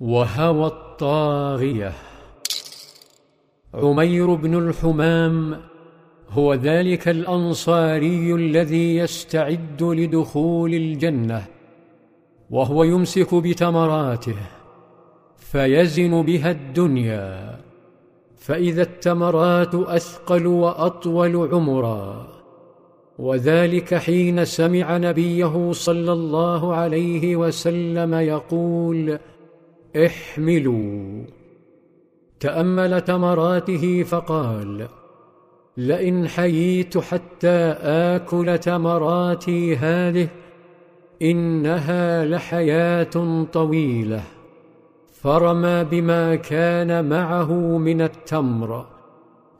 [0.00, 1.92] وهوى الطاغية.
[3.74, 5.60] عمير بن الحمام
[6.30, 11.44] هو ذلك الأنصاري الذي يستعد لدخول الجنة
[12.50, 14.36] وهو يمسك بتمراته
[15.36, 17.60] فيزن بها الدنيا.
[18.36, 22.28] فإذا التمرات أثقل وأطول عمرا.
[23.18, 29.18] وذلك حين سمع نبيه صلى الله عليه وسلم يقول
[29.96, 31.24] احملوا.
[32.40, 34.88] تأمل تمراته فقال
[35.76, 40.28] لئن حييت حتى آكل تمراتي هذه
[41.22, 44.22] إنها لحياة طويلة.
[45.12, 48.86] فرمى بما كان معه من التمر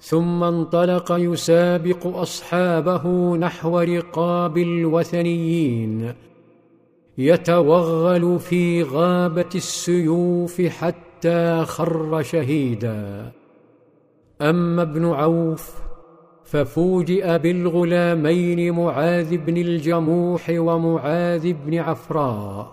[0.00, 6.14] ثم انطلق يسابق أصحابه نحو رقاب الوثنيين.
[7.18, 13.32] يتوغل في غابة السيوف حتى خر شهيدا.
[14.40, 15.74] أما ابن عوف
[16.44, 22.72] ففوجئ بالغلامين معاذ بن الجموح ومعاذ بن عفراء.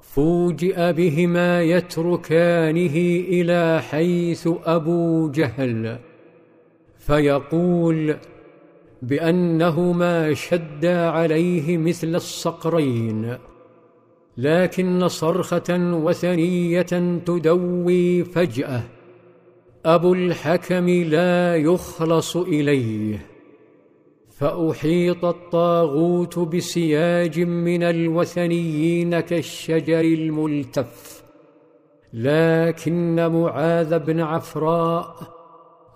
[0.00, 2.96] فوجئ بهما يتركانه
[3.28, 5.98] إلى حيث أبو جهل.
[6.98, 8.16] فيقول
[9.02, 13.36] بأنهما شدا عليه مثل الصقرين.
[14.38, 16.82] لكن صرخة وثنية
[17.26, 18.82] تدوي فجأة.
[19.84, 23.26] أبو الحكم لا يخلص إليه.
[24.38, 31.22] فأحيط الطاغوت بسياج من الوثنيين كالشجر الملتف.
[32.12, 35.36] لكن معاذ بن عفراء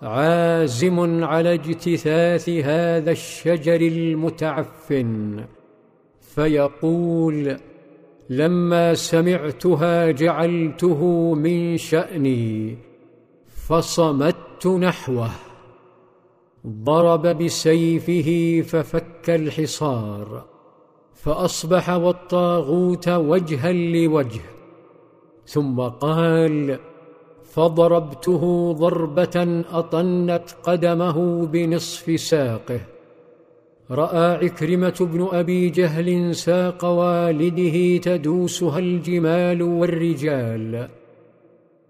[0.01, 5.43] عازم على اجتثاث هذا الشجر المتعفن
[6.21, 7.57] فيقول
[8.31, 12.77] لما سمعتها جعلته من شأني
[13.47, 15.29] فصمت نحوه
[16.67, 20.45] ضرب بسيفه ففك الحصار
[21.13, 24.41] فأصبح والطاغوت وجها لوجه
[25.45, 26.79] ثم قال
[27.43, 32.79] فضربته ضربة أطنت قدمه بنصف ساقه
[33.91, 40.87] رأى عكرمة بن أبي جهل ساق والده تدوسها الجمال والرجال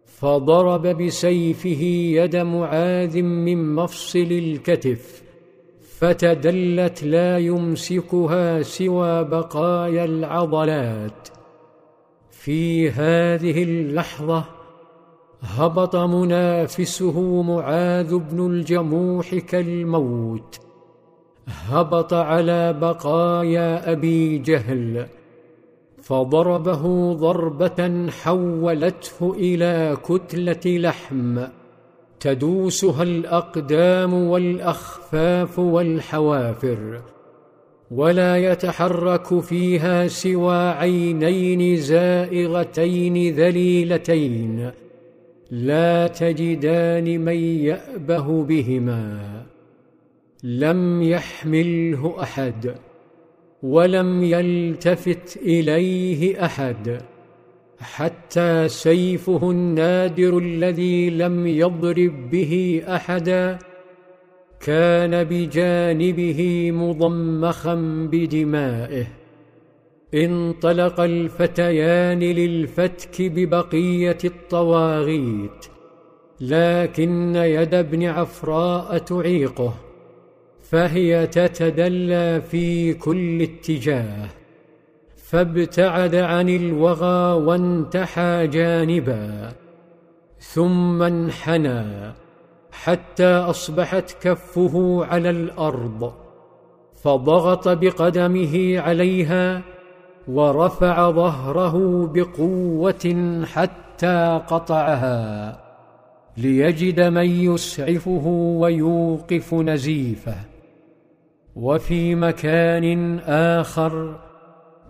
[0.05, 1.83] فضرب بسيفه
[2.21, 5.21] يد معاذ من مفصل الكتف
[5.99, 11.27] فتدلت لا يمسكها سوى بقايا العضلات.
[12.31, 14.45] في هذه اللحظة
[15.41, 20.70] هبط منافسه معاذ بن الجموح كالموت.
[21.47, 25.05] هبط على بقايا أبي جهل
[26.01, 31.43] فضربه ضربة حولته إلى كتلة لحم.
[32.19, 37.01] تدوسها الأقدام والأخفاف والحوافر
[37.91, 44.71] ولا يتحرك فيها سوى عينين زائغتين ذليلتين.
[45.51, 49.19] لا تجدان من يأبه بهما.
[50.43, 52.75] لم يحمله أحد
[53.63, 57.01] ولم يلتفت إليه أحد
[57.79, 63.59] حتى سيفه النادر الذي لم يضرب به احدا
[64.59, 67.75] كان بجانبه مضمخا
[68.11, 69.07] بدمائه.
[70.13, 75.65] انطلق الفتيان للفتك ببقية الطواغيت
[76.41, 79.90] لكن يد ابن عفراء تعيقه.
[80.71, 84.27] فهي تتدلى في كل اتجاه
[85.15, 89.51] فابتعد عن الوغى وانتحى جانبا
[90.39, 91.83] ثم انحنى
[92.71, 96.13] حتى أصبحت كفه على الأرض
[97.03, 99.61] فضغط بقدمه عليها
[100.27, 105.57] ورفع ظهره بقوة حتى قطعها
[106.37, 108.27] ليجد من يسعفه
[108.59, 110.50] ويوقف نزيفه.
[111.55, 114.19] وفي مكان آخر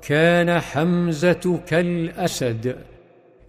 [0.02, 2.76] كان حمزة كالأسد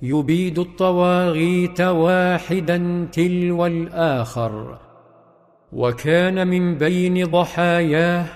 [0.02, 4.78] يبيد الطواغيت واحدا تلو الآخر
[5.72, 8.26] وكان من بين ضحاياه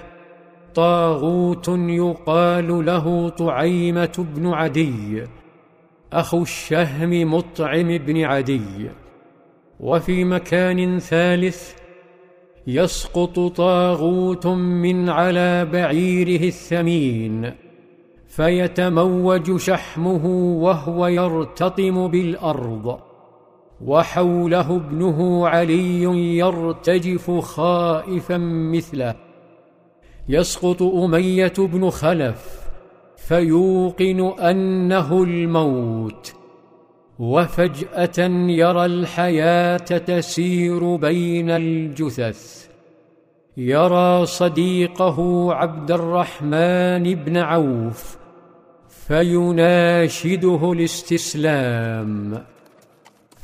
[0.75, 5.25] طاغوت يقال له طعيمة بن عدي
[6.13, 8.91] أخو الشهم مطعم بن عدي.
[9.81, 11.86] وفي مكان ثالث
[12.67, 17.53] يسقط طاغوت من على بعيره الثمين
[18.27, 20.27] فيتموج شحمه
[20.63, 22.99] وهو يرتطم بالأرض
[23.85, 26.03] وحوله ابنه علي
[26.37, 28.37] يرتجف خائفا
[28.73, 29.15] مثله.
[30.29, 32.61] يسقط أمية بن خلف
[33.17, 36.36] فيوقن أنه الموت.
[37.19, 38.19] وفجأة
[38.49, 42.67] يرى الحياة تسير بين الجثث.
[43.57, 48.17] يرى صديقه عبد الرحمن بن عوف
[49.09, 52.45] فيناشده الاستسلام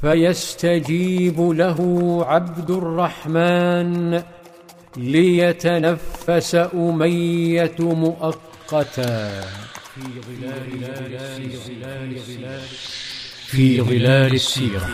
[0.00, 1.78] فيستجيب له
[2.26, 4.22] عبد الرحمن
[4.96, 9.40] ليتنفس أمية مؤقتا.
[9.94, 10.62] في ظلال
[11.36, 12.20] في ظلال
[13.52, 14.88] في ظلال السيرة.